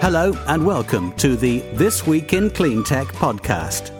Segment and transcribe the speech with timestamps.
[0.00, 3.92] Hello and welcome to the This Week in Cleantech podcast.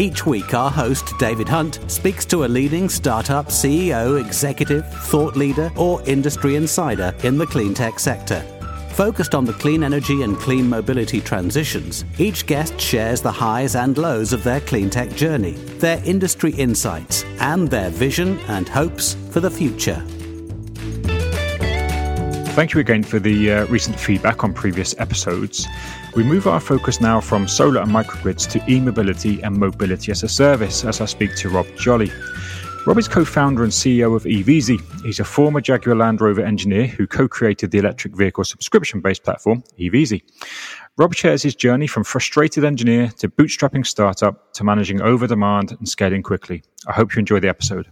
[0.00, 5.70] Each week, our host, David Hunt, speaks to a leading startup CEO, executive, thought leader,
[5.76, 8.40] or industry insider in the cleantech sector.
[8.94, 13.96] Focused on the clean energy and clean mobility transitions, each guest shares the highs and
[13.96, 19.50] lows of their cleantech journey, their industry insights, and their vision and hopes for the
[19.50, 20.04] future.
[22.54, 25.66] Thank you again for the uh, recent feedback on previous episodes.
[26.14, 30.22] We move our focus now from solar and microgrids to e mobility and mobility as
[30.22, 32.12] a service as I speak to Rob Jolly.
[32.86, 34.80] Rob is co founder and CEO of EVezy.
[35.04, 39.24] He's a former Jaguar Land Rover engineer who co created the electric vehicle subscription based
[39.24, 40.22] platform, EVezy.
[40.96, 45.88] Rob shares his journey from frustrated engineer to bootstrapping startup to managing over demand and
[45.88, 46.62] scaling quickly.
[46.86, 47.90] I hope you enjoy the episode.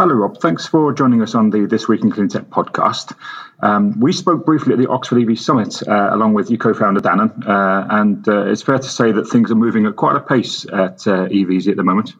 [0.00, 0.40] Hello, Rob.
[0.40, 3.14] Thanks for joining us on the This Week in Clean Tech podcast.
[3.60, 7.02] Um, we spoke briefly at the Oxford EV Summit uh, along with your co founder,
[7.02, 10.20] Danon, uh, and uh, it's fair to say that things are moving at quite a
[10.20, 12.14] pace at uh, EVezy at the moment.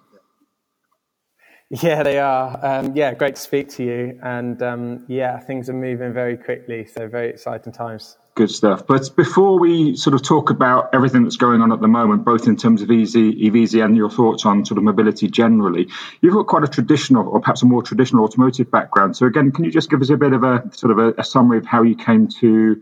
[1.71, 2.61] Yeah, they are.
[2.63, 4.19] Um, yeah, great to speak to you.
[4.23, 6.85] And um, yeah, things are moving very quickly.
[6.85, 8.19] So, very exciting times.
[8.37, 8.87] Good stuff.
[8.87, 12.47] But before we sort of talk about everything that's going on at the moment, both
[12.47, 15.89] in terms of EVezy and your thoughts on sort of mobility generally,
[16.21, 19.17] you've got quite a traditional or perhaps a more traditional automotive background.
[19.17, 21.25] So, again, can you just give us a bit of a sort of a, a
[21.25, 22.81] summary of how you came to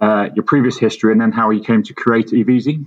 [0.00, 2.84] uh, your previous history and then how you came to create EVezy?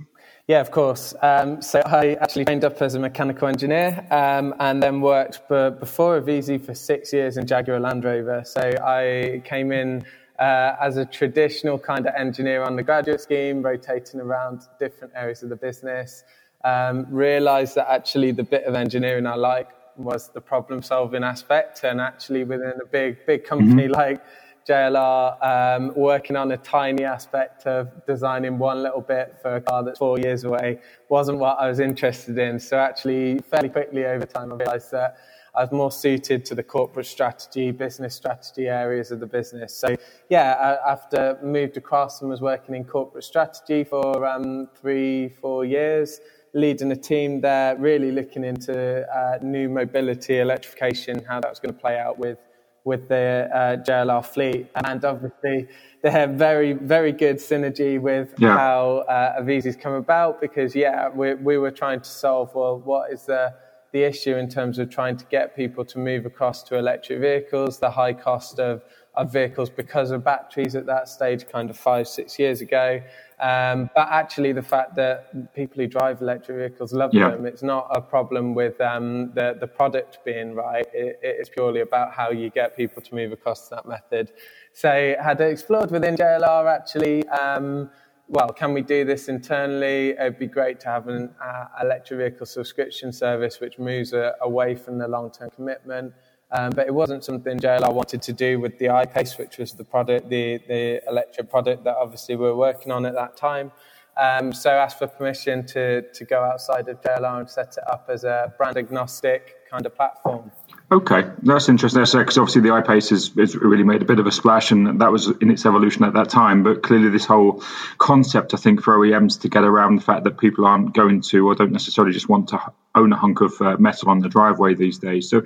[0.48, 1.14] Yeah, of course.
[1.22, 5.70] Um, so I actually trained up as a mechanical engineer um, and then worked for,
[5.70, 8.42] before EVezy for six years in Jaguar Land Rover.
[8.44, 10.04] So I came in
[10.42, 15.44] uh, as a traditional kind of engineer on the graduate scheme, rotating around different areas
[15.44, 16.24] of the business.
[16.64, 21.84] Um, realized that actually the bit of engineering I like was the problem solving aspect.
[21.84, 23.92] And actually within a big, big company mm-hmm.
[23.92, 24.20] like
[24.68, 29.84] JLR, um, working on a tiny aspect of designing one little bit for a car
[29.84, 32.58] that's four years away wasn't what I was interested in.
[32.58, 35.18] So actually, fairly quickly over time, I realised that
[35.54, 39.74] I was more suited to the corporate strategy, business strategy areas of the business.
[39.74, 39.96] So
[40.30, 45.64] yeah, I, after moved across and was working in corporate strategy for um, three, four
[45.64, 46.20] years,
[46.54, 51.74] leading a team there, really looking into uh, new mobility, electrification, how that was going
[51.74, 52.38] to play out with
[52.84, 54.66] with the uh, JLR fleet.
[54.74, 55.68] And obviously,
[56.02, 58.56] they have very, very good synergy with yeah.
[58.56, 63.12] how uh, EVezy's come about because, yeah, we, we were trying to solve, well, what
[63.12, 63.54] is the,
[63.92, 67.78] the issue in terms of trying to get people to move across to electric vehicles,
[67.78, 68.82] the high cost of,
[69.14, 73.02] of vehicles because of batteries at that stage, kind of five, six years ago.
[73.38, 77.30] Um, but actually, the fact that people who drive electric vehicles love yeah.
[77.30, 80.86] them, it's not a problem with um, the, the product being right.
[80.94, 84.32] It, it's purely about how you get people to move across that method.
[84.72, 87.28] So, had explored within JLR actually.
[87.28, 87.90] Um,
[88.32, 90.10] well, can we do this internally?
[90.18, 94.74] It'd be great to have an uh, electric vehicle subscription service which moves uh, away
[94.74, 96.14] from the long term commitment.
[96.50, 99.84] Um, but it wasn't something JLR wanted to do with the I-Pace, which was the
[99.84, 103.70] product, the, the electric product that obviously we were working on at that time.
[104.16, 108.08] Um, so asked for permission to, to go outside of JLR and set it up
[108.10, 110.50] as a brand agnostic kind of platform.
[110.92, 112.02] Okay, that's interesting.
[112.02, 115.10] Because obviously the I-Pace has, has, really made a bit of a splash, and that
[115.10, 116.62] was in its evolution at that time.
[116.62, 117.64] But clearly, this whole
[117.96, 121.48] concept, I think, for OEMs to get around the fact that people aren't going to
[121.48, 122.60] or don't necessarily just want to
[122.94, 125.30] own a hunk of uh, metal on the driveway these days.
[125.30, 125.44] So,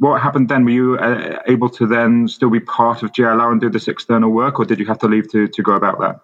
[0.00, 0.64] what happened then?
[0.64, 4.30] Were you uh, able to then still be part of JLR and do this external
[4.30, 6.20] work, or did you have to leave to, to go about that?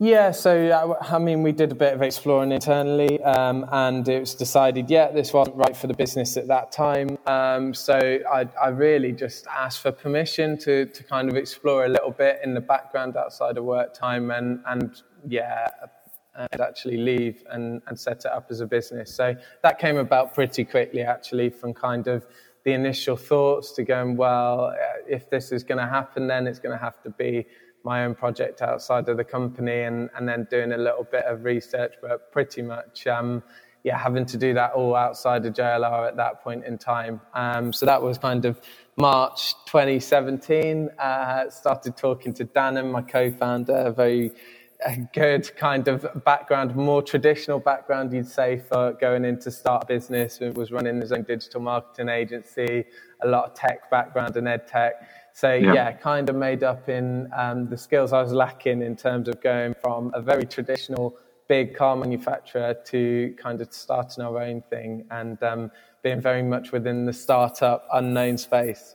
[0.00, 4.34] Yeah, so I mean, we did a bit of exploring internally, um, and it was
[4.34, 7.16] decided, yeah, this wasn't right for the business at that time.
[7.26, 11.88] Um, so I, I, really just asked for permission to, to kind of explore a
[11.88, 15.68] little bit in the background outside of work time, and and yeah,
[16.34, 19.14] and actually leave and, and set it up as a business.
[19.14, 22.26] So that came about pretty quickly, actually, from kind of
[22.64, 24.74] the initial thoughts to going, well, uh,
[25.08, 27.46] if this is going to happen, then it's going to have to be
[27.84, 31.44] my own project outside of the company and, and then doing a little bit of
[31.44, 33.42] research, but pretty much, um,
[33.84, 37.20] yeah, having to do that all outside of JLR at that point in time.
[37.34, 38.58] Um, so that was kind of
[38.96, 40.88] March 2017.
[40.98, 44.32] Uh, started talking to Danon, my co-founder, very
[44.84, 50.40] a good kind of background, more traditional background, you'd say, for going into start business.
[50.40, 52.84] It was running his own digital marketing agency,
[53.22, 55.08] a lot of tech background and ed tech.
[55.34, 58.94] So yeah, yeah kind of made up in um, the skills I was lacking in
[58.96, 64.40] terms of going from a very traditional big car manufacturer to kind of starting our
[64.40, 65.70] own thing and um,
[66.02, 68.94] being very much within the startup unknown space.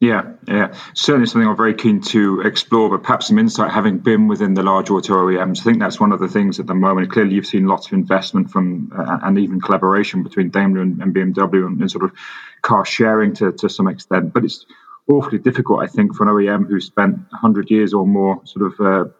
[0.00, 4.28] Yeah, yeah, certainly something I'm very keen to explore, but perhaps some insight having been
[4.28, 5.60] within the large auto OEMs.
[5.60, 7.10] I think that's one of the things at the moment.
[7.10, 11.14] Clearly, you've seen lots of investment from uh, and even collaboration between Daimler and, and
[11.14, 12.12] BMW and, and, sort of
[12.60, 14.66] car sharing to, to some extent, but it's
[15.08, 18.80] awfully difficult, I think, for an OEM who spent 100 years or more sort of
[18.80, 19.10] uh,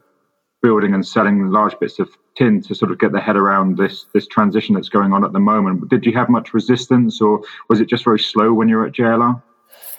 [0.62, 4.06] building and selling large bits of tin to sort of get their head around this
[4.12, 5.88] this transition that's going on at the moment.
[5.88, 8.92] Did you have much resistance, or was it just very slow when you were at
[8.92, 9.42] JLR?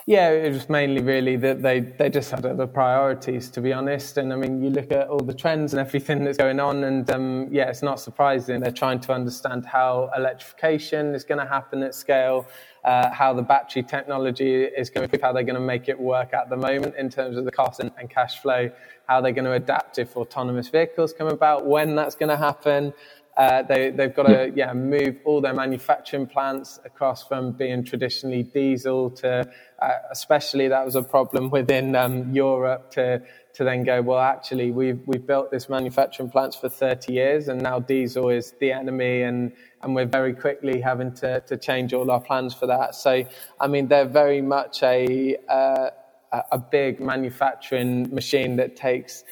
[0.10, 4.16] Yeah, it was mainly really that they, they just had other priorities, to be honest.
[4.18, 7.12] And I mean, you look at all the trends and everything that's going on, and
[7.12, 8.62] um, yeah, it's not surprising.
[8.62, 12.48] They're trying to understand how electrification is going to happen at scale,
[12.86, 16.34] uh, how the battery technology is going to, how they're going to make it work
[16.34, 18.72] at the moment in terms of the cost and, and cash flow,
[19.10, 22.94] how they're going to adapt if autonomous vehicles come about, when that's going to happen.
[23.38, 28.42] Uh, they, they've got to yeah, move all their manufacturing plants across from being traditionally
[28.42, 29.48] diesel to,
[29.80, 33.22] uh, especially that was a problem within um, Europe to,
[33.54, 37.62] to then go, well, actually, we've, we've built this manufacturing plants for 30 years and
[37.62, 39.52] now diesel is the enemy and,
[39.84, 42.96] and we're very quickly having to, to change all our plans for that.
[42.96, 43.24] So,
[43.60, 45.92] I mean, they're very much a, uh,
[46.32, 49.24] a big manufacturing machine that takes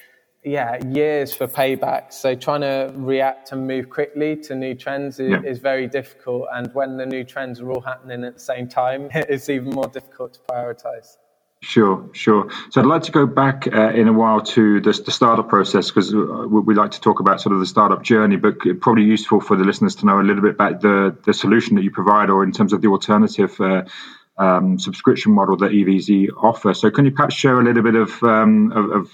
[0.45, 2.13] yeah, years for payback.
[2.13, 5.41] So trying to react and move quickly to new trends is, yeah.
[5.43, 6.45] is, very difficult.
[6.53, 9.87] And when the new trends are all happening at the same time, it's even more
[9.87, 11.17] difficult to prioritize.
[11.61, 12.51] Sure, sure.
[12.69, 15.89] So I'd like to go back uh, in a while to the, the startup process
[15.89, 19.55] because we like to talk about sort of the startup journey, but probably useful for
[19.57, 22.43] the listeners to know a little bit about the, the solution that you provide or
[22.43, 23.83] in terms of the alternative uh,
[24.37, 26.75] um, subscription model that EVezy offer.
[26.75, 29.11] So can you perhaps share a little bit of, um, of, of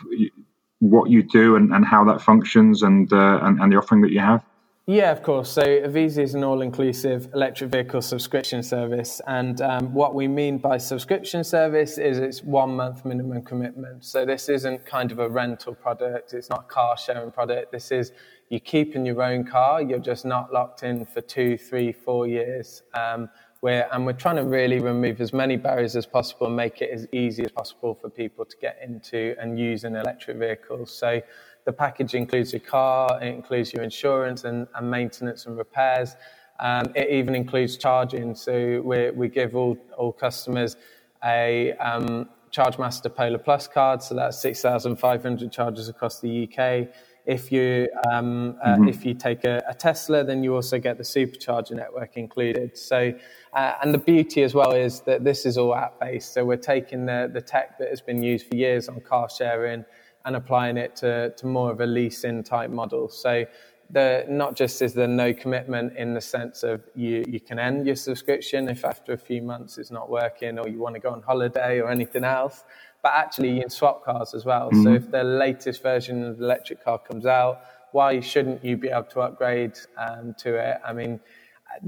[0.81, 4.11] what you do and, and how that functions and, uh, and, and the offering that
[4.11, 4.43] you have?
[4.87, 5.49] Yeah, of course.
[5.51, 10.79] So EVezy is an all-inclusive electric vehicle subscription service, and um, what we mean by
[10.79, 14.03] subscription service is it's one month minimum commitment.
[14.03, 16.33] So this isn't kind of a rental product.
[16.33, 17.71] It's not a car sharing product.
[17.71, 18.11] This is
[18.49, 19.83] you keep in your own car.
[19.83, 22.81] You're just not locked in for two, three, four years.
[22.95, 23.29] Um,
[23.61, 26.89] we're, and we're trying to really remove as many barriers as possible and make it
[26.91, 30.85] as easy as possible for people to get into and use an electric vehicle.
[30.87, 31.21] So
[31.65, 36.15] the package includes your car, it includes your insurance and, and maintenance and repairs.
[36.59, 38.33] Um, it even includes charging.
[38.35, 40.75] So we, we give all, all customers
[41.23, 44.01] a um, ChargeMaster Polar Plus card.
[44.01, 46.89] So that's 6,500 charges across the UK.
[47.25, 48.87] If you um, uh, mm-hmm.
[48.87, 52.75] if you take a, a, Tesla, then you also get the supercharger network included.
[52.75, 53.13] So,
[53.53, 56.33] uh, and the beauty as well is that this is all app based.
[56.33, 59.85] So we're taking the the tech that has been used for years on car sharing
[60.25, 63.09] and applying it to to more of a leasing type model.
[63.09, 63.45] So.
[63.93, 67.85] The, not just is there no commitment in the sense of you, you can end
[67.85, 71.09] your subscription if after a few months it's not working or you want to go
[71.09, 72.63] on holiday or anything else,
[73.03, 74.69] but actually you can swap cars as well.
[74.69, 74.83] Mm-hmm.
[74.83, 78.87] So if the latest version of the electric car comes out, why shouldn't you be
[78.87, 80.77] able to upgrade um, to it?
[80.85, 81.19] I mean,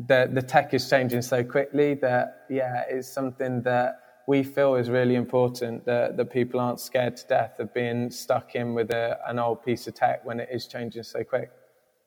[0.07, 4.89] the the tech is changing so quickly that yeah, it's something that we feel is
[4.89, 9.19] really important that, that people aren't scared to death of being stuck in with a,
[9.27, 11.51] an old piece of tech when it is changing so quick.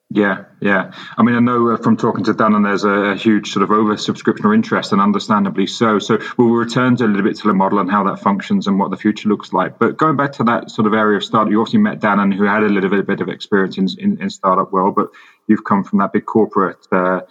[0.09, 0.93] Yeah, yeah.
[1.19, 3.65] I mean, I know uh, from talking to Dan, and there's a, a, huge sort
[3.65, 5.99] of oversubscription or interest, and understandably so.
[5.99, 8.79] So we'll return to a little bit to the model and how that functions and
[8.79, 9.81] what the future looks like.
[9.81, 12.33] But going back to that sort of area of startup, you obviously met Dan, and
[12.33, 15.09] who had a little bit, bit of experience in, in, in, startup world, but
[15.49, 17.23] you've come from that big corporate uh,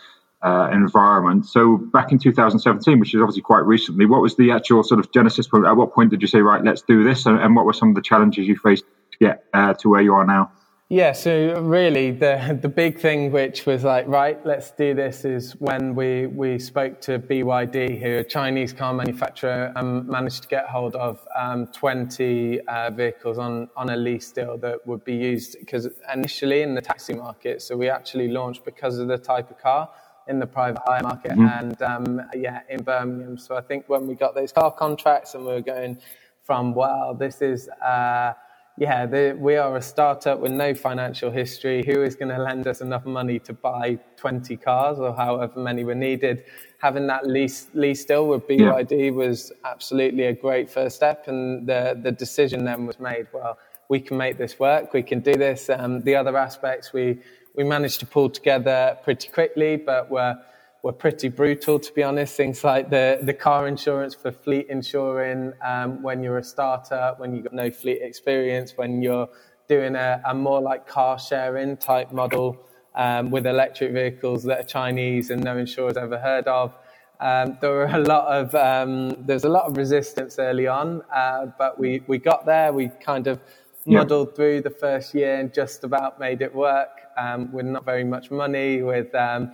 [0.46, 1.46] uh, environment.
[1.46, 5.12] So back in 2017, which is obviously quite recently, what was the actual sort of
[5.12, 5.66] genesis point?
[5.66, 7.25] At what point did you say, right, let's do this?
[7.25, 10.02] And, and what were some of the challenges you faced to get uh, to where
[10.02, 10.52] you are now?
[10.88, 15.54] Yeah, so really the the big thing which was like, right, let's do this is
[15.54, 20.48] when we, we spoke to BYD, who are a Chinese car manufacturer, and managed to
[20.48, 25.16] get hold of um, 20 uh, vehicles on, on a lease deal that would be
[25.16, 29.50] used because initially in the taxi market, so we actually launched because of the type
[29.50, 29.90] of car
[30.27, 31.65] in the private hire market mm-hmm.
[31.65, 33.38] and um, yeah, in Birmingham.
[33.38, 35.98] So I think when we got those car contracts and we were going
[36.44, 37.70] from, wow, this is...
[37.70, 38.34] Uh,
[38.77, 41.84] yeah, the, we are a startup with no financial history.
[41.86, 45.86] Who is going to lend us enough money to buy 20 cars or however many
[45.86, 46.44] were needed?
[46.79, 49.12] Having that lease, lease deal with BYD yeah.
[49.12, 51.27] was absolutely a great first step.
[51.27, 54.91] And the, the decision then was made, well, we can make this work.
[54.91, 55.70] We can do this.
[55.70, 57.22] Um, the other aspects we,
[57.55, 60.38] we managed to pull together pretty quickly, but we're
[60.85, 62.38] were pretty brutal, to be honest.
[62.38, 67.33] Things like the, the car insurance for fleet insuring um, when you're a starter, when
[67.33, 69.27] you've got no fleet experience, when you're
[69.67, 72.55] doing a, a more like car sharing type model
[72.93, 76.75] um, with electric vehicles that are Chinese and no insurer's ever heard of.
[77.19, 81.47] Um, there were a lot of um, there's a lot of resistance early on, uh,
[81.57, 82.71] but we, we got there.
[82.71, 83.39] We kind of
[83.88, 84.35] muddled yeah.
[84.35, 88.31] through the first year and just about made it work um, with not very much
[88.31, 88.81] money.
[88.81, 89.51] With um,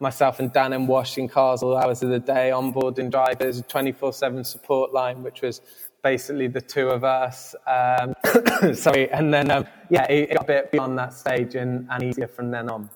[0.00, 4.44] myself and Dan and washing cars all hours of the day, onboarding drivers, a 24/7
[4.44, 5.60] support line, which was
[6.02, 7.54] basically the two of us.
[7.66, 8.14] Um,
[8.74, 12.02] sorry, and then um, yeah, it, it got a bit beyond that stage and, and
[12.02, 12.90] easier from then on.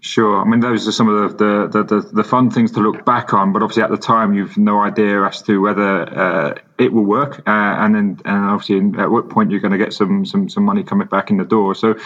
[0.00, 0.40] Sure.
[0.40, 3.32] I mean, those are some of the, the, the, the, fun things to look back
[3.32, 7.04] on, but obviously at the time you've no idea as to whether uh, it will
[7.04, 10.48] work, uh, and then and obviously at what point you're going to get some, some
[10.48, 11.74] some money coming back in the door.
[11.74, 11.96] So,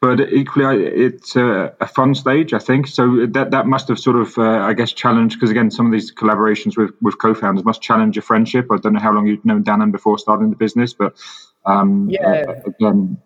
[0.00, 2.88] but equally, it's a, a fun stage, I think.
[2.88, 5.92] So that that must have sort of, uh, I guess, challenged because again, some of
[5.92, 8.66] these collaborations with with co-founders must challenge your friendship.
[8.70, 11.14] I don't know how long you've known Dannon before starting the business, but
[11.64, 13.18] um, yeah, again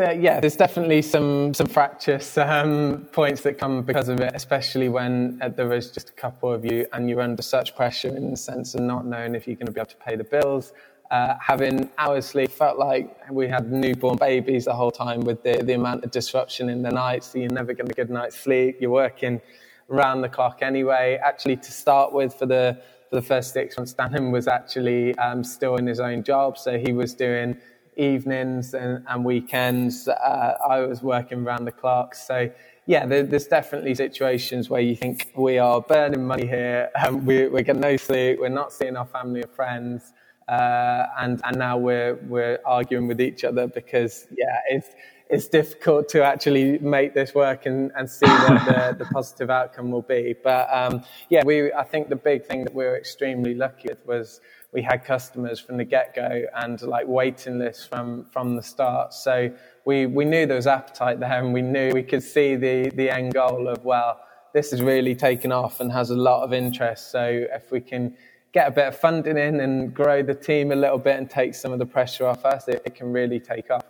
[0.00, 5.38] yeah, there's definitely some some fractious um, points that come because of it, especially when
[5.42, 8.36] uh, there is just a couple of you and you're under such pressure in the
[8.36, 10.72] sense of not knowing if you're going to be able to pay the bills.
[11.10, 15.60] Uh, having hours sleep felt like we had newborn babies the whole time with the,
[15.64, 18.38] the amount of disruption in the night, so you're never going to get a night's
[18.38, 18.76] sleep.
[18.80, 19.40] You're working
[19.88, 21.18] round the clock anyway.
[21.22, 22.80] Actually, to start with, for the
[23.10, 26.78] for the first six months, Dannon was actually um, still in his own job, so
[26.78, 27.56] he was doing
[28.00, 30.08] evenings and, and weekends.
[30.08, 32.14] Uh, I was working around the clock.
[32.14, 32.50] So,
[32.86, 37.46] yeah, there, there's definitely situations where you think we are burning money here, um, we,
[37.48, 40.12] we're getting no sleep, we're not seeing our family or friends.
[40.48, 44.88] Uh, and and now we're we're arguing with each other because yeah it's
[45.30, 49.92] it's difficult to actually make this work and, and see what the, the positive outcome
[49.92, 50.34] will be.
[50.42, 54.04] But um, yeah, we I think the big thing that we were extremely lucky with
[54.04, 54.40] was
[54.72, 59.12] we had customers from the get go and like waiting lists from from the start.
[59.12, 59.50] So
[59.84, 63.10] we we knew there was appetite there, and we knew we could see the the
[63.10, 64.20] end goal of well,
[64.54, 67.10] this is really taken off and has a lot of interest.
[67.10, 68.16] So if we can
[68.52, 71.54] get a bit of funding in and grow the team a little bit and take
[71.54, 73.84] some of the pressure off us, it, it can really take off.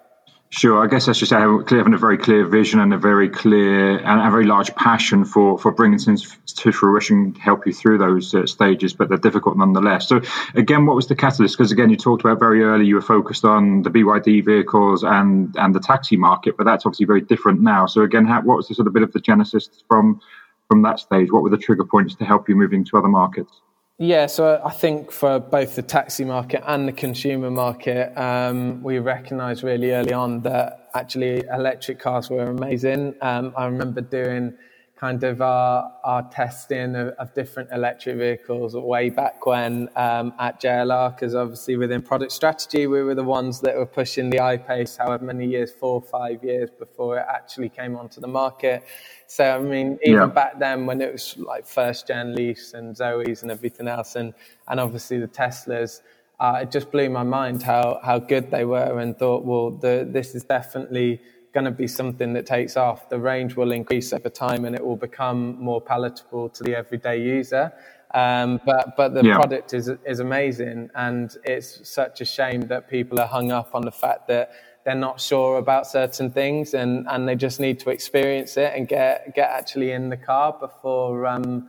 [0.52, 4.20] Sure, I guess that's just having a very clear vision and a very clear and
[4.20, 8.34] a very large passion for for bringing things to fruition, to help you through those
[8.34, 10.08] uh, stages, but they're difficult nonetheless.
[10.08, 10.20] So,
[10.56, 11.56] again, what was the catalyst?
[11.56, 15.54] Because again, you talked about very early you were focused on the BYD vehicles and
[15.56, 17.86] and the taxi market, but that's obviously very different now.
[17.86, 20.20] So, again, how, what was the sort of bit of the genesis from
[20.68, 21.30] from that stage?
[21.30, 23.60] What were the trigger points to help you moving to other markets?
[24.02, 28.98] Yeah, so I think for both the taxi market and the consumer market, um, we
[28.98, 33.14] recognised really early on that actually electric cars were amazing.
[33.20, 34.54] Um, I remember doing
[35.00, 40.60] kind of our, our testing of, of different electric vehicles way back when um, at
[40.60, 44.98] JLR, because obviously within product strategy, we were the ones that were pushing the I-Pace
[44.98, 48.84] however many years, four or five years before it actually came onto the market.
[49.26, 50.26] So, I mean, even yeah.
[50.26, 54.34] back then when it was like first gen Leafs and Zoes and everything else, and,
[54.68, 56.02] and obviously the Teslas,
[56.38, 60.06] uh, it just blew my mind how, how good they were and thought, well, the,
[60.10, 63.08] this is definitely going to be something that takes off.
[63.08, 67.20] The range will increase over time and it will become more palatable to the everyday
[67.22, 67.72] user.
[68.12, 69.36] Um, but but the yeah.
[69.36, 73.82] product is is amazing, and it's such a shame that people are hung up on
[73.82, 74.50] the fact that
[74.84, 78.88] they're not sure about certain things, and, and they just need to experience it and
[78.88, 81.68] get get actually in the car before um,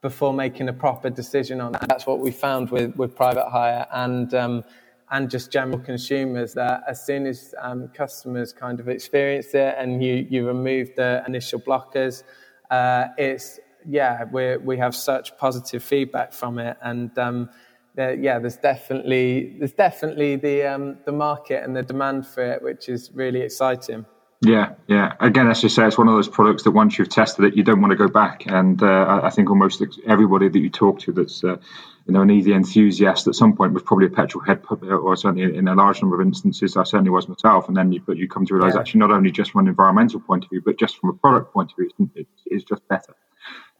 [0.00, 1.88] before making a proper decision on that.
[1.88, 4.64] That's what we found with with private hire, and um,
[5.10, 10.02] and just general consumers that as soon as um, customers kind of experience it and
[10.02, 12.22] you, you remove the initial blockers,
[12.70, 16.76] uh, it's, yeah, we we have such positive feedback from it.
[16.82, 17.50] And, um,
[17.96, 22.62] there, yeah, there's definitely, there's definitely the, um, the market and the demand for it,
[22.62, 24.06] which is really exciting.
[24.42, 25.12] Yeah, yeah.
[25.20, 27.62] Again, as you say, it's one of those products that once you've tested it, you
[27.62, 28.46] don't want to go back.
[28.46, 31.58] And uh, I think almost everybody that you talk to that's uh,
[32.06, 35.56] you know, an EV enthusiast at some point was probably a petrol head, or certainly
[35.56, 37.68] in a large number of instances, I certainly was myself.
[37.68, 38.80] And then you, but you come to realize yeah.
[38.80, 41.52] actually not only just from an environmental point of view, but just from a product
[41.52, 43.14] point of view, it's, it's just better.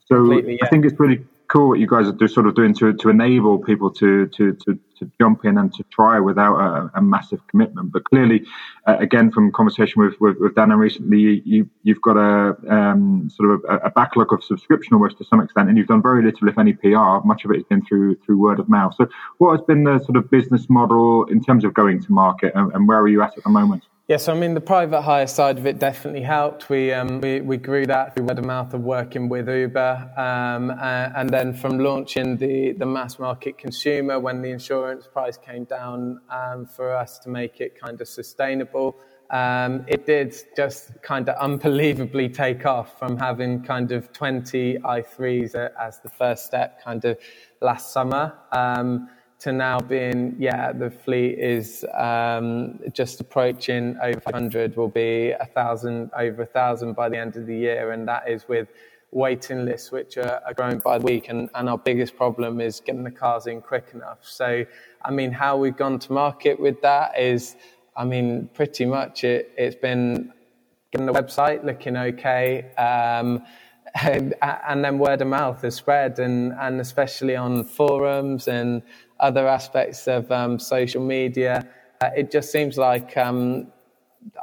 [0.05, 0.57] So yeah.
[0.61, 3.09] I think it's really cool what you guys are do, sort of doing to, to
[3.09, 7.45] enable people to, to, to, to jump in and to try without a, a massive
[7.47, 7.91] commitment.
[7.91, 8.45] But clearly,
[8.87, 13.51] uh, again, from conversation with, with, with Dan recently, you, you've got a um, sort
[13.51, 16.47] of a, a, backlog of subscription almost to some extent, and you've done very little,
[16.47, 17.19] if any, PR.
[17.25, 18.95] Much of it has been through through word of mouth.
[18.95, 22.53] So, what has been the sort of business model in terms of going to market,
[22.55, 23.83] and, and where are you at at the moment?
[24.11, 26.69] Yes, I mean the private hire side of it definitely helped.
[26.69, 30.69] We um, we, we grew that through word of mouth of working with Uber, um,
[30.69, 35.63] uh, and then from launching the the mass market consumer when the insurance price came
[35.63, 38.97] down um, for us to make it kind of sustainable.
[39.29, 45.55] um, it did just kind of unbelievably take off from having kind of 20 i3s
[45.79, 47.17] as the first step kind of
[47.61, 49.07] last summer um,
[49.41, 55.45] to now being, yeah, the fleet is um, just approaching over 500, will be a
[55.45, 57.91] thousand, over a thousand by the end of the year.
[57.91, 58.67] And that is with
[59.09, 61.29] waiting lists, which are, are growing by the week.
[61.29, 64.19] And, and our biggest problem is getting the cars in quick enough.
[64.21, 64.63] So,
[65.01, 67.55] I mean, how we've gone to market with that is,
[67.95, 70.31] I mean, pretty much it, it's been
[70.91, 72.71] getting the website looking okay.
[72.75, 73.43] Um,
[74.01, 78.83] and, and, then word of mouth has spread, and, and especially on forums and
[79.21, 81.67] other aspects of um, social media.
[82.01, 83.67] Uh, it just seems like um,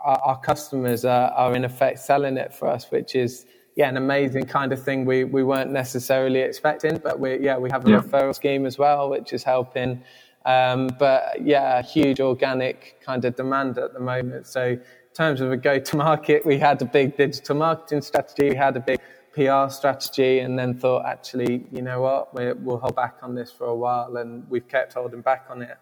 [0.03, 3.97] our, our, customers are, are, in effect selling it for us, which is yeah an
[3.97, 6.99] amazing kind of thing we, we weren't necessarily expecting.
[6.99, 8.01] But we yeah we have a yeah.
[8.01, 10.03] referral scheme as well, which is helping.
[10.47, 14.47] Um, but yeah, huge organic kind of demand at the moment.
[14.47, 14.81] So in
[15.15, 18.51] terms of a go-to-market, we had a big digital marketing strategy.
[18.51, 19.01] We had a big
[19.39, 23.53] PR strategy, and then thought, actually, you know what, we will hold back on this
[23.53, 25.77] for a while, and we've kept holding back on it.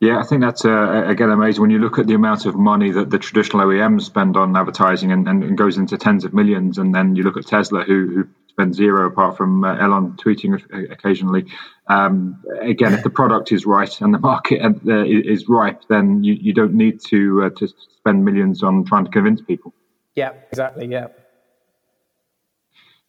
[0.00, 2.92] Yeah, I think that's uh, again amazing when you look at the amount of money
[2.92, 6.78] that the traditional OEMs spend on advertising and, and, and goes into tens of millions,
[6.78, 10.60] and then you look at Tesla who, who spend zero apart from uh, Elon tweeting
[10.92, 11.46] occasionally.
[11.88, 16.34] Um, again, if the product is right and the market uh, is ripe, then you,
[16.34, 19.74] you don't need to uh, to spend millions on trying to convince people.
[20.14, 20.86] Yeah, exactly.
[20.86, 21.08] Yeah.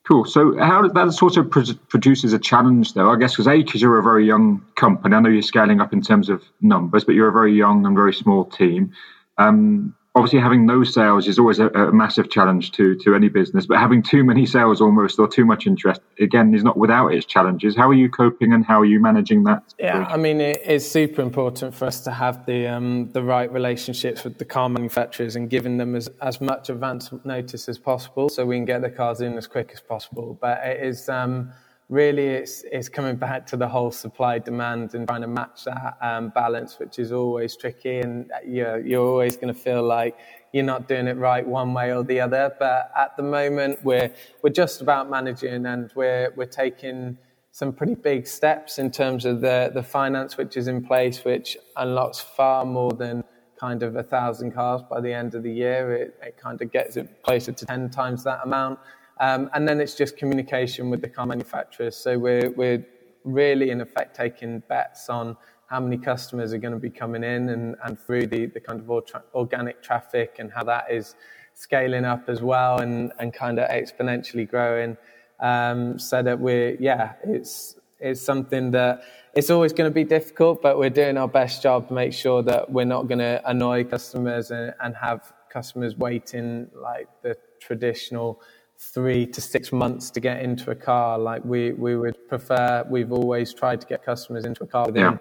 [0.07, 0.25] Cool.
[0.25, 3.97] So, how that sort of produces a challenge, though, I guess, because A, because you're
[3.97, 5.15] a very young company.
[5.15, 7.95] I know you're scaling up in terms of numbers, but you're a very young and
[7.95, 8.93] very small team.
[9.39, 13.65] Um, obviously having no sales is always a, a, massive challenge to to any business
[13.65, 17.25] but having too many sales almost or too much interest again is not without its
[17.25, 17.75] challenges.
[17.75, 19.63] How are you coping and how are you managing that?
[19.77, 23.51] Yeah i mean it is super important for us to have the um, the right
[23.51, 28.29] relationships with the car manufacturers and giving them as, as much advance notice as possible
[28.29, 30.37] so we can get the cars in as quick as possible.
[30.39, 31.51] But it is um,
[31.89, 35.97] really it's it's coming back to the whole supply demand and trying to match that
[36.01, 40.17] um, balance, which is always tricky, and you're you're always going to feel like
[40.51, 42.53] you're not doing it right one way or the other.
[42.59, 47.17] But at the moment, we're we're just about managing, and we're we're taking
[47.51, 51.57] some pretty big steps in terms of the the finance which is in place, which
[51.77, 53.23] unlocks far more than
[53.59, 55.93] kind of a thousand cars by the end of the year.
[55.95, 58.79] It, it kind of gets it closer to ten times that amount.
[59.19, 61.95] Um, and then it's just communication with the car manufacturers.
[61.95, 62.85] So we're, we're
[63.23, 67.49] really, in effect, taking bets on how many customers are going to be coming in
[67.49, 71.15] and, and through the, the kind of organic traffic and how that is
[71.53, 74.97] scaling up as well and, and kind of exponentially growing.
[75.39, 80.61] Um, so that we're, yeah, it's, it's something that it's always going to be difficult,
[80.61, 83.83] but we're doing our best job to make sure that we're not going to annoy
[83.83, 88.41] customers and, and have customers waiting like the traditional
[88.77, 91.17] three to six months to get into a car.
[91.17, 95.03] Like we, we would prefer, we've always tried to get customers into a car within
[95.03, 95.17] yeah.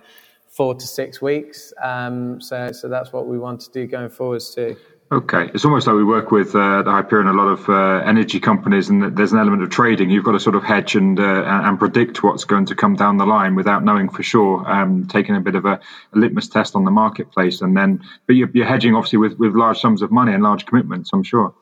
[0.49, 1.73] four to six weeks.
[1.83, 4.77] Um, so, so that's what we want to do going forwards too.
[5.13, 8.41] Okay, it's almost like we work with uh, the Hyperion, a lot of uh, energy
[8.41, 10.09] companies, and there's an element of trading.
[10.09, 13.19] You've got to sort of hedge and uh, and predict what's going to come down
[13.19, 14.69] the line without knowing for sure.
[14.69, 15.79] Um, taking a bit of a,
[16.15, 19.55] a, litmus test on the marketplace, and then but you're, you're hedging obviously with, with
[19.55, 21.11] large sums of money and large commitments.
[21.13, 21.55] I'm sure.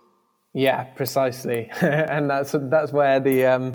[0.55, 3.75] Yeah, precisely, and that's that's where the um,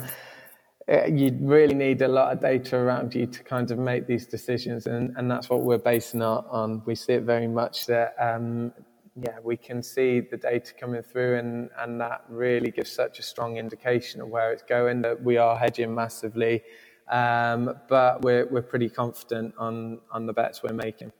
[0.87, 4.27] eh, you really need a lot of data around you to kind of make these
[4.27, 6.83] decisions, and, and that's what we're basing our on.
[6.85, 8.73] We see it very much that um,
[9.15, 13.23] yeah, we can see the data coming through, and and that really gives such a
[13.23, 15.01] strong indication of where it's going.
[15.01, 16.61] That we are hedging massively,
[17.09, 21.11] um, but we're we're pretty confident on on the bets we're making.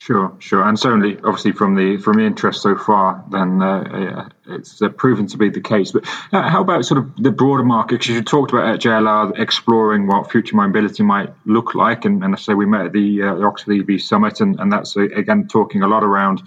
[0.00, 4.54] Sure, sure, and certainly, obviously, from the from the interest so far, then uh, yeah,
[4.54, 5.90] it's uh, proven to be the case.
[5.90, 7.96] But uh, how about sort of the broader market?
[7.96, 12.32] Because you talked about at JLR exploring what future mobility might look like, and, and
[12.32, 15.00] I say we met at the, uh, the Oxford EV Summit, and, and that's uh,
[15.00, 16.42] again talking a lot around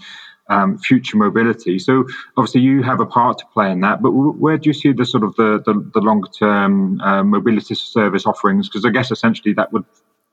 [0.48, 1.78] um, future mobility.
[1.78, 2.06] So
[2.38, 4.00] obviously, you have a part to play in that.
[4.00, 7.74] But where do you see the sort of the the, the longer term uh, mobility
[7.74, 8.70] service offerings?
[8.70, 9.84] Because I guess essentially that would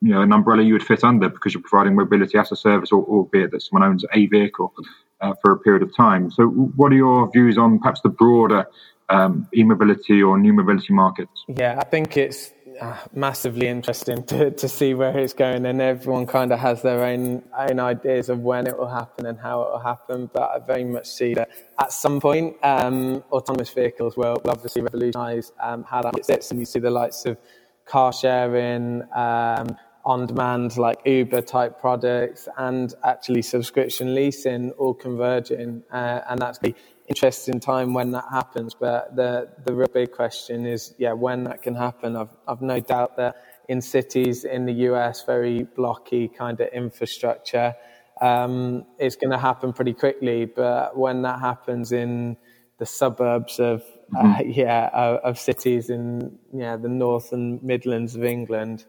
[0.02, 2.92] you know an umbrella you would fit under because you're providing mobility as a service,
[2.92, 4.74] or, albeit that someone owns a vehicle
[5.22, 6.32] uh, for a period of time.
[6.32, 8.66] So, what are your views on perhaps the broader
[9.10, 11.44] um, e-mobility or new mobility markets?
[11.48, 16.26] Yeah, I think it's uh, massively interesting to, to see where it's going, and everyone
[16.28, 19.72] kind of has their own own ideas of when it will happen and how it
[19.72, 20.30] will happen.
[20.32, 24.82] But I very much see that at some point, um, autonomous vehicles will, will obviously
[24.82, 27.38] revolutionise um, how that sits, and you see the likes of
[27.86, 29.04] car sharing.
[29.14, 29.76] Um,
[30.10, 35.84] on demand like Uber type products and actually subscription leasing all converging.
[35.92, 36.74] Uh, and that's the
[37.08, 38.74] interesting time when that happens.
[38.74, 42.16] But the, the real big question is, yeah, when that can happen.
[42.16, 43.36] I've, I've no doubt that
[43.68, 47.76] in cities in the US, very blocky kind of infrastructure,
[48.20, 50.46] um, it's going to happen pretty quickly.
[50.46, 52.36] But when that happens in
[52.80, 53.84] the suburbs of
[54.18, 58.86] uh, yeah of, of, cities in yeah the north and Midlands of England,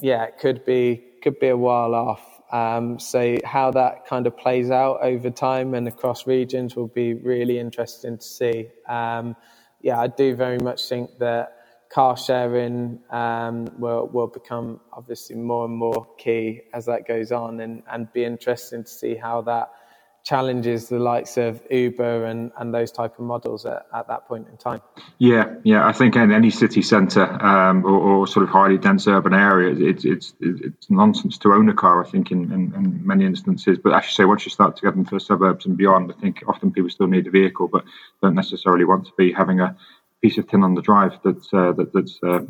[0.00, 2.22] yeah, it could be could be a while off.
[2.52, 7.14] Um, so how that kind of plays out over time and across regions will be
[7.14, 8.68] really interesting to see.
[8.88, 9.34] Um,
[9.80, 11.56] yeah, I do very much think that
[11.88, 17.60] car sharing um, will will become obviously more and more key as that goes on,
[17.60, 19.70] and and be interesting to see how that
[20.26, 24.48] challenges the likes of Uber and, and those type of models at, at that point
[24.48, 24.82] in time.
[25.18, 25.86] Yeah, yeah.
[25.86, 29.72] I think in any city centre um, or, or, sort of highly dense urban area,
[29.88, 32.04] it's it's it's nonsense to own a car.
[32.04, 34.96] I think in, in, in many instances, but actually, say once you start to get
[34.96, 37.84] into the suburbs and beyond, I think often people still need a vehicle, but
[38.20, 39.76] don't necessarily want to be having a
[40.22, 42.40] piece of tin on the drive that's uh, that, that's uh,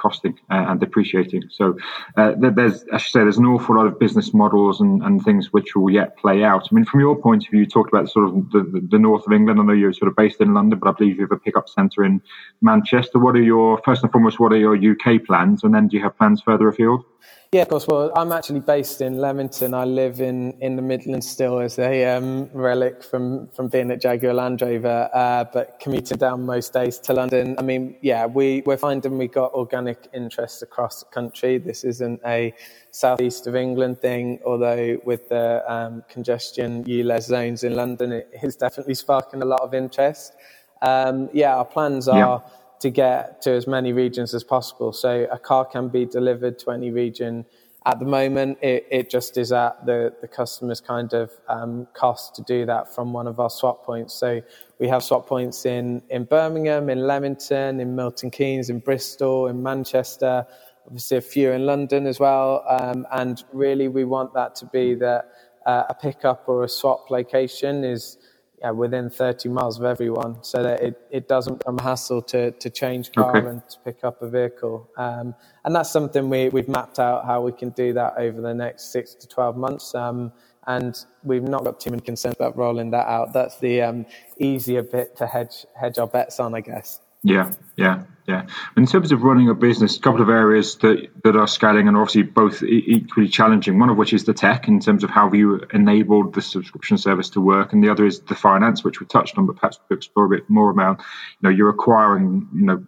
[0.00, 1.42] costing uh, and depreciating.
[1.50, 1.76] So
[2.16, 5.52] uh, there's, I should say, there's an awful lot of business models and, and things
[5.52, 6.68] which will yet play out.
[6.70, 9.26] I mean, from your point of view, you talked about sort of the, the north
[9.26, 9.60] of England.
[9.60, 11.68] I know you're sort of based in London, but I believe you have a pickup
[11.68, 12.22] centre in
[12.62, 13.18] Manchester.
[13.18, 14.40] What are your first and foremost?
[14.40, 17.04] What are your UK plans, and then do you have plans further afield?
[17.52, 17.88] Yeah, of course.
[17.88, 19.74] Well, I'm actually based in Leamington.
[19.74, 24.00] I live in, in the Midlands still as a um, relic from, from being at
[24.00, 27.56] Jaguar Land Rover, uh, but commuting down most days to London.
[27.58, 31.58] I mean, yeah, we, we're finding we got organic interest across the country.
[31.58, 32.54] This isn't a
[32.92, 38.54] southeast of England thing, although with the um, congestion ULEZ zones in London, it is
[38.54, 40.36] definitely sparking a lot of interest.
[40.82, 42.44] Um, yeah, our plans are.
[42.46, 44.92] Yeah to get to as many regions as possible.
[44.92, 47.44] So a car can be delivered to any region.
[47.86, 52.34] At the moment, it, it just is at the, the customer's kind of um, cost
[52.36, 54.12] to do that from one of our swap points.
[54.14, 54.42] So
[54.78, 59.62] we have swap points in, in Birmingham, in Leamington, in Milton Keynes, in Bristol, in
[59.62, 60.46] Manchester,
[60.86, 62.64] obviously a few in London as well.
[62.68, 65.30] Um, and really, we want that to be that
[65.66, 68.18] uh, a pickup or a swap location is
[68.60, 72.50] yeah, within 30 miles of everyone so that it, it doesn't become a hassle to,
[72.52, 73.46] to change car okay.
[73.46, 74.90] and to pick up a vehicle.
[74.98, 78.52] Um, and that's something we, we've mapped out how we can do that over the
[78.52, 79.94] next six to 12 months.
[79.94, 80.32] Um,
[80.66, 83.32] and we've not got too many concerns about rolling that out.
[83.32, 84.06] That's the um,
[84.38, 87.00] easier bit to hedge, hedge our bets on, I guess.
[87.22, 88.46] Yeah, yeah, yeah.
[88.76, 91.96] In terms of running a business, a couple of areas that, that are scaling and
[91.96, 93.78] obviously both equally challenging.
[93.78, 97.30] One of which is the tech in terms of how you enabled the subscription service
[97.30, 99.96] to work, and the other is the finance, which we touched on, but perhaps we
[99.96, 101.00] explore a bit more about.
[101.00, 102.86] You know, you're acquiring, you know,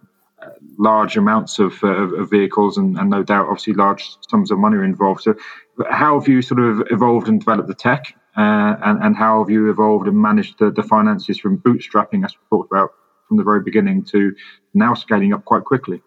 [0.79, 4.77] large amounts of, uh, of vehicles and, and, no doubt, obviously, large sums of money
[4.77, 5.23] are involved.
[5.23, 5.35] So,
[5.89, 9.51] how have you sort of evolved and developed the tech, uh, and, and how have
[9.51, 12.93] you evolved and managed the, the finances from bootstrapping, as we talked about
[13.33, 14.35] from the very beginning to
[14.75, 16.03] now scaling up quite quickly.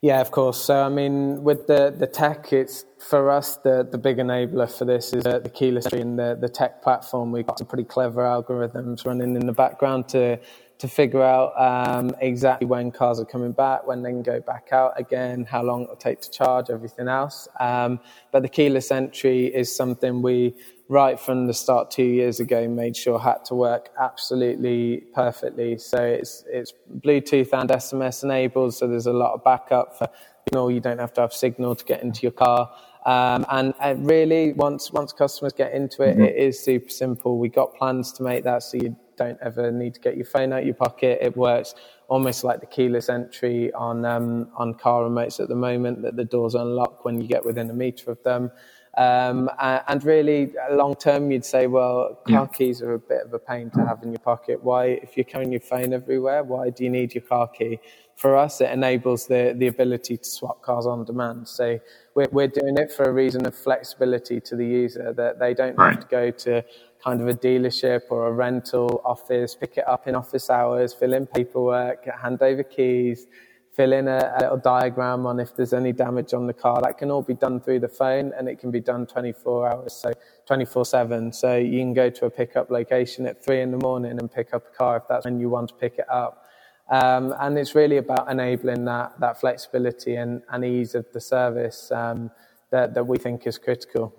[0.00, 0.58] Yeah, of course.
[0.58, 4.86] So, I mean, with the, the tech, it's for us the, the big enabler for
[4.86, 7.30] this is the, the keyless and the, the tech platform.
[7.30, 10.40] We've got some pretty clever algorithms running in the background to
[10.80, 14.68] to figure out um, exactly when cars are coming back, when they can go back
[14.72, 17.48] out again, how long it'll take to charge, everything else.
[17.60, 18.00] Um,
[18.32, 20.54] but the keyless entry is something we
[20.88, 25.76] right from the start two years ago made sure had to work absolutely perfectly.
[25.78, 30.08] So it's it's Bluetooth and SMS enabled, so there's a lot of backup for
[30.50, 32.70] you know you don't have to have signal to get into your car.
[33.06, 36.24] Um, and, and, really, once once customers get into it, mm-hmm.
[36.24, 37.38] it is super simple.
[37.38, 40.52] We got plans to make that so you don't ever need to get your phone
[40.54, 41.18] out of your pocket.
[41.28, 41.74] It works
[42.08, 46.02] almost like the keyless entry on um, on car remotes at the moment.
[46.02, 48.50] That the doors unlock when you get within a meter of them.
[48.96, 50.52] Um, and really,
[50.82, 54.02] long term, you'd say, well, car keys are a bit of a pain to have
[54.02, 54.56] in your pocket.
[54.68, 57.78] Why, if you're carrying your phone everywhere, why do you need your car key?
[58.20, 61.48] For us, it enables the, the ability to swap cars on demand.
[61.48, 61.80] So
[62.14, 65.74] we're, we're doing it for a reason of flexibility to the user, that they don't
[65.76, 65.94] right.
[65.94, 66.62] have to go to
[67.02, 71.14] kind of a dealership or a rental office, pick it up in office hours, fill
[71.14, 73.26] in paperwork, hand over keys
[73.72, 76.82] fill in a, a, little diagram on if there's any damage on the car.
[76.82, 79.92] That can all be done through the phone and it can be done 24 hours,
[79.94, 80.12] so
[80.46, 81.32] 24 7.
[81.32, 84.52] So you can go to a pickup location at three in the morning and pick
[84.52, 86.46] up a car if that's when you want to pick it up.
[86.90, 91.92] Um, and it's really about enabling that, that flexibility and, and ease of the service
[91.92, 92.30] um,
[92.70, 94.12] that, that we think is critical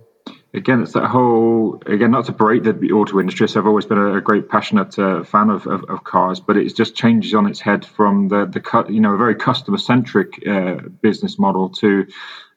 [0.53, 3.47] again, it's that whole again not to break the auto industry.
[3.47, 6.57] So I've always been a, a great passionate uh, fan of, of, of, cars, but
[6.57, 10.45] it just changes on its head from the the you know a very customer centric
[10.47, 12.05] uh, business model to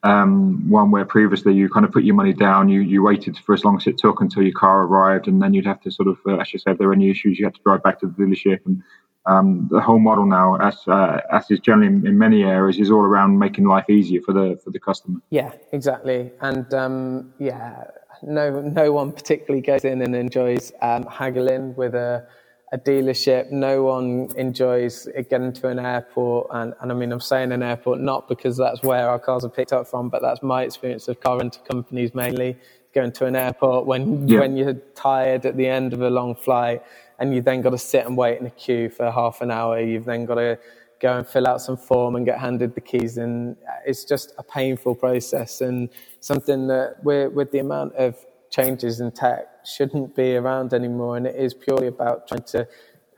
[0.03, 3.55] um, one where previously you kind of put your money down, you, you waited for
[3.55, 6.09] as long as it took until your car arrived, and then you'd have to sort
[6.09, 8.01] of, uh, as you said, if there were any issues, you had to drive back
[8.01, 8.61] to the dealership.
[8.67, 8.83] And
[9.27, 12.91] um, the whole model now, as uh, as is generally in, in, many areas, is
[12.91, 15.21] all around making life easier for the for the customer.
[15.31, 16.31] Yeah, exactly.
[16.41, 17.85] And um, yeah,
[18.23, 22.27] no no one particularly goes in and enjoys um, haggling with a
[22.73, 23.51] a dealership.
[23.51, 28.01] No one enjoys getting to an airport, and, and I mean, I'm saying an airport
[28.01, 31.21] not because that's where our cars are picked up from, but that's my experience of
[31.21, 32.59] car rental companies mainly.
[32.95, 34.39] Going to an airport when yeah.
[34.39, 36.83] when you're tired at the end of a long flight,
[37.19, 39.81] and you've then got to sit and wait in a queue for half an hour.
[39.81, 40.59] You've then got to
[41.01, 44.43] go and fill out some form and get handed the keys, and it's just a
[44.43, 45.89] painful process and
[46.21, 48.17] something that with the amount of
[48.51, 51.17] changes in tech shouldn't be around anymore.
[51.17, 52.67] And it is purely about trying to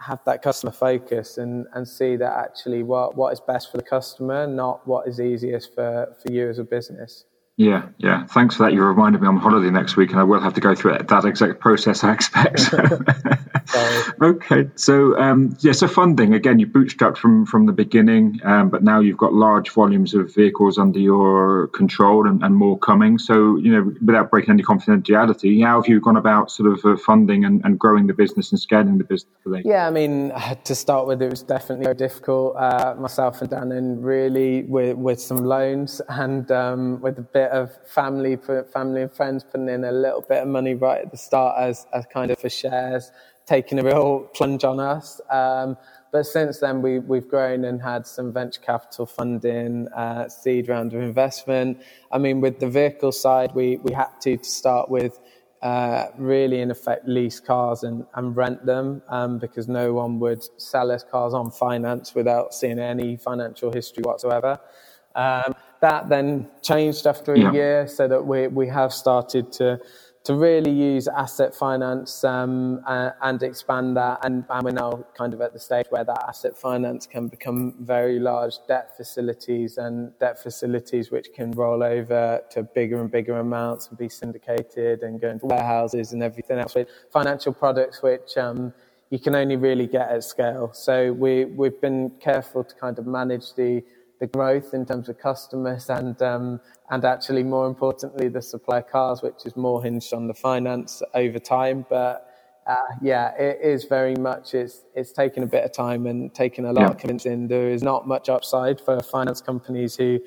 [0.00, 3.82] have that customer focus and, and see that actually what, what is best for the
[3.82, 7.24] customer, not what is easiest for, for you as a business.
[7.58, 8.26] Yeah, yeah.
[8.26, 8.74] Thanks for that.
[8.74, 10.98] You reminded me I'm on holiday next week, and I will have to go through
[10.98, 12.04] that exact process.
[12.04, 12.74] I expect.
[14.22, 18.82] okay, so um, yeah, so funding again, you bootstrapped from from the beginning, um, but
[18.82, 23.16] now you've got large volumes of vehicles under your control and, and, more coming.
[23.16, 26.98] So you know, without breaking any confidentiality, how have you gone about sort of uh,
[26.98, 29.32] funding and, and, growing the business and scaling the business?
[29.64, 30.30] Yeah, I mean,
[30.64, 32.56] to start with, it was definitely very difficult.
[32.56, 37.45] Uh, myself and Dan, and really with with some loans and um, with a bit
[37.46, 38.36] bit of family,
[38.72, 41.86] family and friends putting in a little bit of money right at the start as,
[41.92, 43.12] as kind of for shares,
[43.46, 45.20] taking a real plunge on us.
[45.30, 45.76] Um,
[46.12, 50.92] but since then, we, we've grown and had some venture capital funding, uh, seed round
[50.94, 51.82] of investment.
[52.10, 55.20] I mean, with the vehicle side, we, we had to, to start with
[55.62, 60.44] uh, really, in effect, lease cars and, and rent them um, because no one would
[60.60, 64.58] sell us cars on finance without seeing any financial history whatsoever.
[65.14, 65.54] Um,
[65.86, 67.52] that then changed after a yeah.
[67.52, 69.80] year so that we, we have started to
[70.24, 74.18] to really use asset finance um, and, and, expand that.
[74.24, 77.76] And, and, we're now kind of at the stage where that asset finance can become
[77.78, 83.38] very large debt facilities and debt facilities which can roll over to bigger and bigger
[83.38, 86.74] amounts and be syndicated and go into warehouses and everything else.
[87.12, 88.74] Financial products which um,
[89.10, 90.72] you can only really get at scale.
[90.72, 93.84] So we, we've been careful to kind of manage the
[94.20, 98.88] the growth in terms of customers and um, and actually more importantly the supply of
[98.88, 101.84] cars, which is more hinged on the finance over time.
[101.88, 102.32] But
[102.66, 106.64] uh, yeah, it is very much it's it's taken a bit of time and taken
[106.64, 106.88] a lot yeah.
[106.88, 107.48] of convincing.
[107.48, 110.20] There is not much upside for finance companies who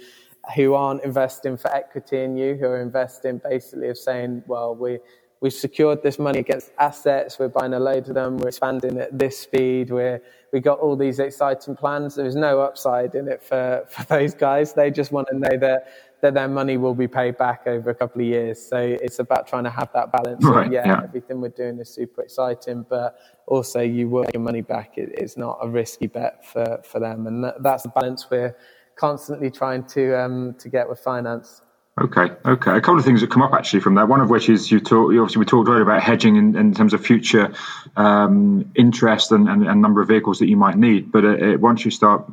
[0.56, 5.00] who aren't investing for equity in you, who are investing basically of saying, well, we
[5.42, 7.40] we've secured this money against assets.
[7.40, 8.38] We're buying a load of them.
[8.38, 9.90] We're expanding at this speed.
[9.90, 12.16] We're, we got all these exciting plans.
[12.16, 14.74] There's no upside in it for, for those guys.
[14.74, 15.88] They just want to know that,
[16.22, 18.62] that their money will be paid back over a couple of years.
[18.62, 20.44] So it's about trying to have that balance.
[20.44, 24.44] Right, yeah, yeah, everything we're doing is super exciting, but also you will get your
[24.44, 24.98] money back.
[24.98, 27.28] It, it's not a risky bet for, for them.
[27.28, 28.56] And that, that's the balance we're
[28.96, 31.62] constantly trying to, um, to get with finance.
[32.00, 32.72] Okay, okay.
[32.72, 34.08] A couple of things that come up actually from that.
[34.08, 35.12] One of which is you talk.
[35.12, 37.54] Obviously, we talked earlier about hedging in, in terms of future
[37.98, 41.12] um, interest and, and, and, number of vehicles that you might need.
[41.12, 42.26] But it, it, once you start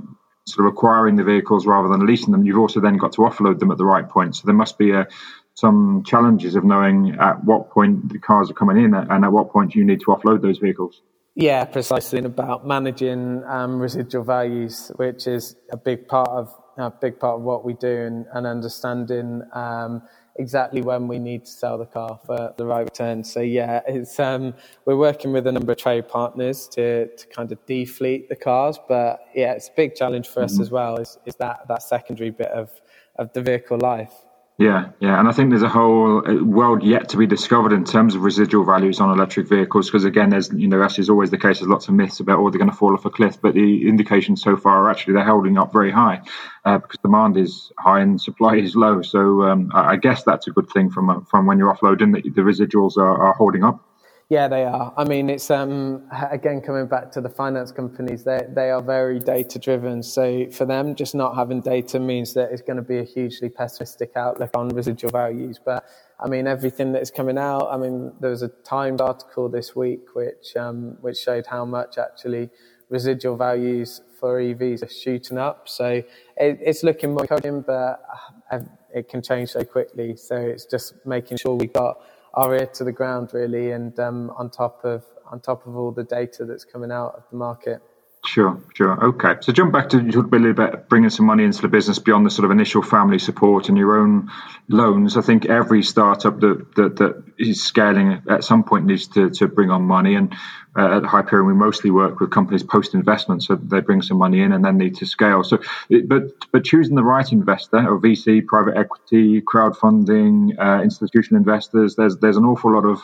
[0.46, 3.58] sort of acquiring the vehicles rather than leasing them, you've also then got to offload
[3.58, 4.36] them at the right point.
[4.36, 5.08] So there must be a,
[5.54, 9.50] some challenges of knowing at what point the cars are coming in and at what
[9.50, 11.02] point you need to offload those vehicles.
[11.34, 12.20] Yeah, precisely.
[12.20, 17.42] About managing um, residual values, which is a big part of a big part of
[17.42, 20.02] what we do and, and understanding um,
[20.36, 23.24] exactly when we need to sell the car for the right return.
[23.24, 27.50] So yeah, it's um, we're working with a number of trade partners to to kind
[27.52, 30.54] of defleet the cars, but yeah, it's a big challenge for mm-hmm.
[30.54, 30.96] us as well.
[30.98, 32.70] Is is that that secondary bit of
[33.16, 34.25] of the vehicle life.
[34.58, 37.84] Yeah, yeah, and I think there's a whole uh, world yet to be discovered in
[37.84, 39.90] terms of residual values on electric vehicles.
[39.90, 42.38] Because again, there's you know, as is always the case, there's lots of myths about
[42.38, 45.12] oh they're going to fall off a cliff, but the indications so far are actually
[45.12, 46.22] they're holding up very high
[46.64, 49.02] uh, because demand is high and supply is low.
[49.02, 52.22] So um, I guess that's a good thing from uh, from when you're offloading that
[52.34, 53.84] the residuals are, are holding up.
[54.28, 54.92] Yeah, they are.
[54.96, 58.24] I mean, it's um, again coming back to the finance companies.
[58.24, 60.02] They they are very data driven.
[60.02, 63.48] So for them, just not having data means that it's going to be a hugely
[63.48, 65.60] pessimistic outlook on residual values.
[65.64, 65.84] But
[66.18, 67.68] I mean, everything that is coming out.
[67.70, 71.96] I mean, there was a Times article this week which um, which showed how much
[71.96, 72.50] actually
[72.88, 75.68] residual values for EVs are shooting up.
[75.68, 76.02] So
[76.36, 78.02] it, it's looking more encouraging, but
[78.50, 78.58] uh,
[78.92, 80.16] it can change so quickly.
[80.16, 82.00] So it's just making sure we got
[82.36, 85.92] our ear to the ground really, and um, on top of on top of all
[85.92, 87.82] the data that's coming out of the market.
[88.26, 89.04] Sure, sure.
[89.04, 89.36] Okay.
[89.40, 92.00] So jump back to you talked a little bit bringing some money into the business
[92.00, 94.30] beyond the sort of initial family support and your own
[94.68, 95.16] loans.
[95.16, 99.46] I think every startup that that, that is scaling at some point needs to, to
[99.46, 100.16] bring on money.
[100.16, 100.34] And
[100.76, 104.42] uh, at Hyperion, we mostly work with companies post investment, so they bring some money
[104.42, 105.44] in and then need to scale.
[105.44, 105.58] So,
[106.06, 112.16] but but choosing the right investor or VC, private equity, crowdfunding, uh, institutional investors, there's
[112.16, 113.00] there's an awful lot of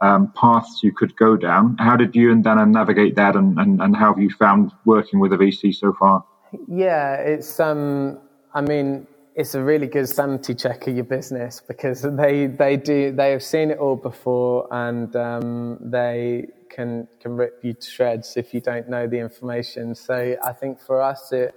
[0.00, 1.76] um, paths you could go down.
[1.78, 5.20] How did you and Dana navigate that, and, and, and how have you found working
[5.20, 6.24] with a VC so far?
[6.68, 8.18] Yeah, it's um,
[8.54, 13.12] I mean, it's a really good sanity check of your business because they they do
[13.12, 18.36] they have seen it all before and um, they can can rip you to shreds
[18.36, 19.94] if you don't know the information.
[19.94, 21.54] So I think for us it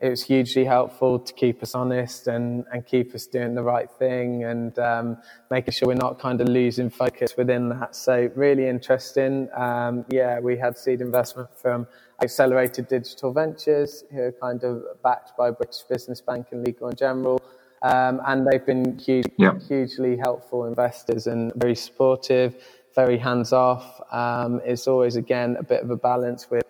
[0.00, 3.90] it was hugely helpful to keep us honest and, and keep us doing the right
[3.90, 5.16] thing and um,
[5.50, 7.96] making sure we're not kind of losing focus within that.
[7.96, 9.48] So really interesting.
[9.56, 11.86] Um, yeah, we had seed investment from
[12.22, 16.98] Accelerated Digital Ventures, who are kind of backed by British Business Bank and Legal and
[16.98, 17.40] General.
[17.82, 19.58] Um, and they've been huge, yeah.
[19.66, 22.56] hugely helpful investors and very supportive,
[22.94, 24.00] very hands off.
[24.12, 26.64] Um, it's always, again, a bit of a balance with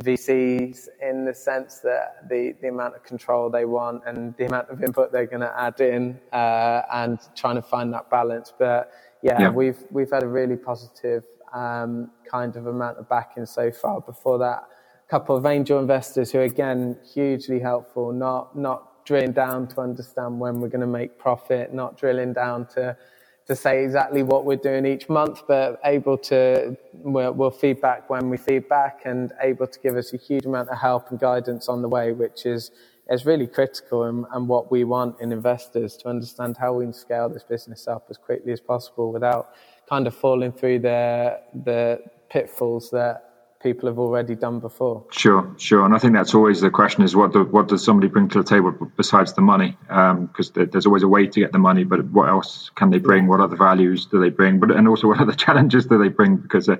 [0.00, 4.68] VCs in the sense that the, the amount of control they want and the amount
[4.70, 8.52] of input they're going to add in uh, and trying to find that balance.
[8.58, 9.50] But yeah, yeah.
[9.50, 14.00] we've we've had a really positive um, kind of amount of backing so far.
[14.00, 14.64] Before that,
[15.06, 20.38] a couple of angel investors who again hugely helpful, not not drilling down to understand
[20.38, 22.96] when we're going to make profit, not drilling down to
[23.46, 28.30] to say exactly what we're doing each month, but able to, we'll, we'll feedback when
[28.30, 31.82] we feedback and able to give us a huge amount of help and guidance on
[31.82, 32.70] the way, which is,
[33.10, 36.92] is really critical and, and what we want in investors to understand how we can
[36.92, 39.50] scale this business up as quickly as possible without
[39.88, 42.00] kind of falling through the, the
[42.30, 43.29] pitfalls that
[43.62, 45.04] people have already done before.
[45.10, 48.08] Sure, sure, and I think that's always the question: is what do, what does somebody
[48.08, 49.76] bring to the table besides the money?
[49.82, 52.98] Because um, there's always a way to get the money, but what else can they
[52.98, 53.26] bring?
[53.26, 54.58] What other values do they bring?
[54.60, 56.36] But and also what other challenges do they bring?
[56.36, 56.76] Because uh,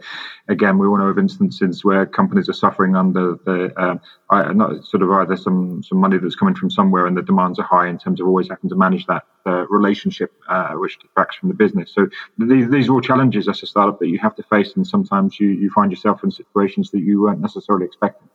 [0.49, 5.03] again, we all know of instances where companies are suffering under the uh, not sort
[5.03, 7.99] of either some some money that's coming from somewhere and the demands are high in
[7.99, 11.91] terms of always having to manage that uh, relationship, uh, which detracts from the business.
[11.95, 14.87] So these, these are all challenges as a startup that you have to face, and
[14.87, 18.29] sometimes you, you find yourself in situations that you weren't necessarily expecting.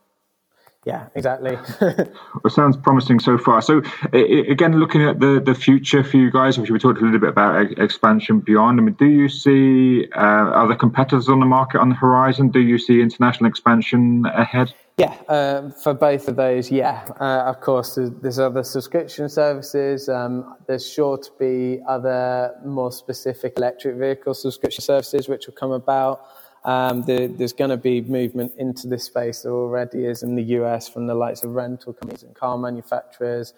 [0.85, 1.57] Yeah, exactly.
[1.81, 3.59] well, sounds promising so far.
[3.63, 3.81] So,
[4.13, 7.29] again, looking at the, the future for you guys, which we talked a little bit
[7.29, 8.79] about expansion beyond.
[8.79, 12.49] I mean, do you see uh, other competitors on the market on the horizon?
[12.49, 14.75] Do you see international expansion ahead?
[14.97, 17.03] Yeah, uh, for both of those, yeah.
[17.19, 20.07] Uh, of course, there's, there's, other subscription services.
[20.07, 25.71] Um, there's sure to be other more specific electric vehicle subscription services which will come
[25.71, 26.21] about.
[26.65, 29.43] Um, the, there's going to be movement into this space.
[29.43, 33.53] There already is in the US from the likes of rental companies and car manufacturers.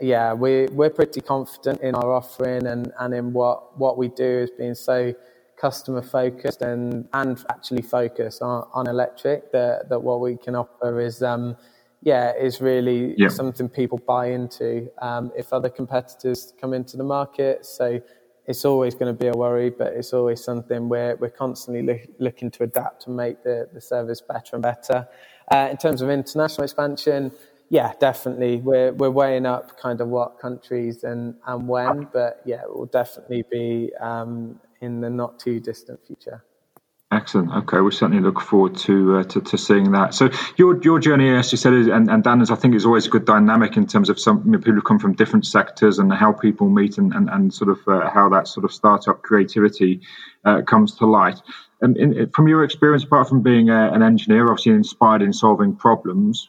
[0.00, 4.40] Yeah, we, we're pretty confident in our offering and, and in what, what we do
[4.42, 5.14] as being so
[5.56, 11.00] customer focused and, and actually focused on, on electric, that, that what we can offer
[11.00, 11.56] is, um,
[12.02, 13.28] yeah, is really yeah.
[13.28, 14.90] something people buy into.
[15.00, 18.02] Um, if other competitors come into the market, so
[18.46, 22.14] it's always going to be a worry, but it's always something where we're constantly lo-
[22.18, 25.08] looking to adapt and make the, the service better and better.
[25.50, 27.30] Uh, in terms of international expansion,
[27.68, 28.56] yeah, definitely.
[28.56, 32.86] We're we're weighing up kind of what countries and, and when, but yeah, it will
[32.86, 36.44] definitely be um, in the not too distant future.
[37.12, 37.52] Excellent.
[37.52, 40.14] Okay, we certainly look forward to, uh, to, to seeing that.
[40.14, 43.10] So your your journey, as you said, and, and Dana's, I think, is always a
[43.10, 46.10] good dynamic in terms of some you know, people who come from different sectors and
[46.10, 50.00] how people meet and and, and sort of uh, how that sort of startup creativity
[50.46, 51.38] uh, comes to light.
[51.82, 55.76] And in, from your experience, apart from being a, an engineer, obviously inspired in solving
[55.76, 56.48] problems,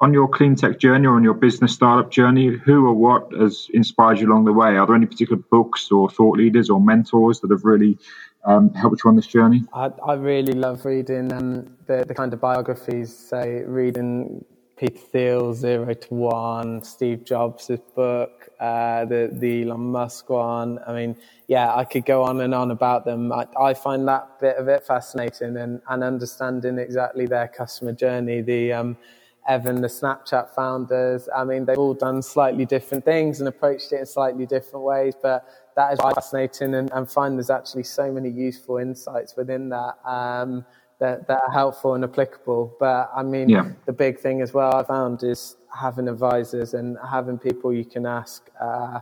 [0.00, 3.68] on your clean tech journey or on your business startup journey, who or what has
[3.72, 4.76] inspired you along the way?
[4.76, 7.98] Are there any particular books or thought leaders or mentors that have really
[8.46, 9.64] um, helped you on this journey?
[9.74, 14.44] I, I really love reading um, the, the kind of biographies, say, reading
[14.76, 20.78] Peter Thiel, Zero to One, Steve Jobs' book, uh, the, the Elon Musk one.
[20.86, 21.16] I mean,
[21.48, 23.32] yeah, I could go on and on about them.
[23.32, 28.42] I, I find that bit of it fascinating and, and understanding exactly their customer journey.
[28.42, 28.96] The um,
[29.48, 31.28] Evan, the Snapchat founders.
[31.34, 35.14] I mean, they've all done slightly different things and approached it in slightly different ways,
[35.20, 35.44] but
[35.76, 39.94] that is fascinating and, and find there's actually so many useful insights within that.
[40.04, 40.64] Um,
[40.98, 42.74] that, that are helpful and applicable.
[42.80, 43.70] But I mean, yeah.
[43.84, 48.06] the big thing as well I found is having advisors and having people you can
[48.06, 49.00] ask uh,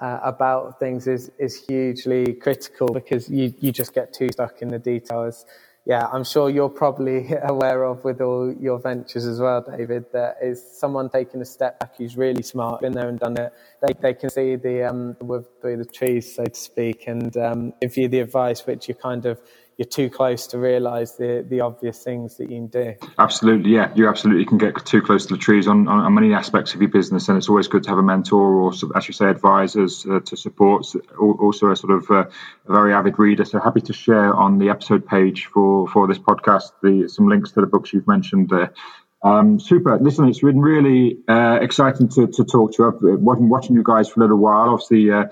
[0.00, 4.68] uh, about things is is hugely critical because you you just get too stuck in
[4.68, 5.44] the details
[5.88, 10.36] yeah, I'm sure you're probably aware of with all your ventures as well, David, that
[10.42, 13.54] is someone taking a step back who's really smart, been there and done it.
[13.80, 17.72] They, they can see the um, wood through the trees, so to speak, and um,
[17.80, 19.40] give you the advice which you kind of
[19.78, 22.94] you're too close to realise the, the obvious things that you can do.
[23.16, 23.92] Absolutely, yeah.
[23.94, 26.82] You absolutely can get too close to the trees on, on, on many aspects of
[26.82, 30.04] your business, and it's always good to have a mentor or, as you say, advisors
[30.04, 30.84] uh, to support.
[31.16, 32.24] Also, a sort of uh,
[32.66, 33.44] a very avid reader.
[33.44, 37.52] So happy to share on the episode page for, for this podcast the some links
[37.52, 38.72] to the books you've mentioned there.
[39.22, 39.96] Um, super.
[39.98, 42.88] Listen, it's been really uh, exciting to, to talk to you.
[42.88, 43.00] I've
[43.38, 44.70] been watching you guys for a little while.
[44.70, 45.26] Obviously, uh,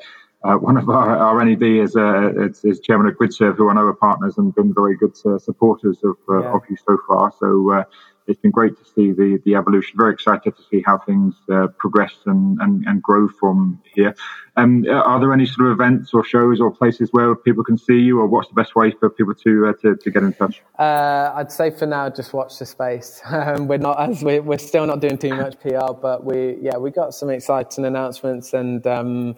[0.45, 3.75] uh, one of our, our NED is, uh, is, is, chairman of GridServe, who I
[3.75, 6.53] know are partners and been very good uh, supporters of, uh, yeah.
[6.53, 7.33] of you so far.
[7.41, 7.85] So uh,
[8.29, 9.97] it's been great to see the, the evolution.
[9.97, 14.15] Very excited to see how things uh, progress and, and, and grow from here.
[14.57, 17.99] Um, are there any sort of events or shows or places where people can see
[17.99, 20.63] you, or what's the best way for people to to, to, get in touch?
[20.79, 23.21] I'd say for now, just watch the space.
[23.31, 26.79] Um, we're not as we're, we're still not doing too much PR, but we yeah
[26.79, 28.87] we got some exciting announcements and.
[28.87, 29.37] Um,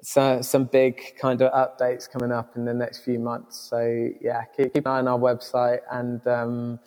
[0.00, 3.58] so, some big kind of updates coming up in the next few months.
[3.58, 6.80] So yeah, keep, keep an eye on our website and um,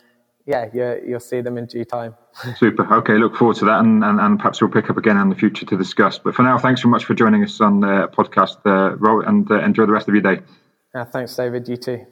[0.46, 2.16] yeah, you, you'll see them in due time.
[2.58, 2.92] Super.
[2.94, 5.36] Okay, look forward to that, and, and, and, perhaps we'll pick up again in the
[5.36, 6.18] future to discuss.
[6.18, 9.60] But for now, thanks so much for joining us on the podcast, uh, and uh,
[9.60, 10.42] enjoy the rest of your day.
[10.96, 11.68] Yeah, thanks, David.
[11.68, 12.06] You too.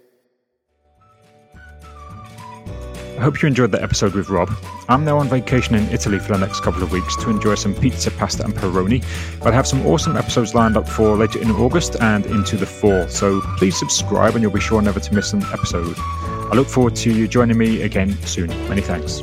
[3.20, 4.50] I hope you enjoyed the episode with Rob.
[4.88, 7.76] I'm now on vacation in Italy for the next couple of weeks to enjoy some
[7.76, 9.04] pizza, pasta, and Peroni,
[9.40, 12.66] but I have some awesome episodes lined up for later in August and into the
[12.66, 15.96] fall, so please subscribe and you'll be sure never to miss an episode.
[15.98, 18.48] I look forward to you joining me again soon.
[18.70, 19.22] Many thanks.